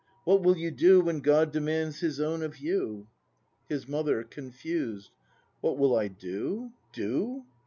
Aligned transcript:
What 0.23 0.41
will 0.41 0.57
you 0.57 0.71
do 0.71 0.99
When 1.01 1.19
God 1.19 1.51
demands 1.51 1.99
His 1.99 2.19
own 2.19 2.41
of 2.41 2.57
you? 2.57 3.05
His 3.69 3.87
Mother. 3.87 4.23
[Confused.] 4.23 5.11
What 5.59 5.77
will 5.77 5.95
I 5.95 6.07
do? 6.07 6.71
Do? 6.91 7.45